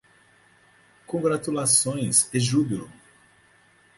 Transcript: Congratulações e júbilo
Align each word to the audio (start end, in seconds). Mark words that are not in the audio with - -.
Congratulações 1.05 2.27
e 2.33 2.39
júbilo 2.39 2.89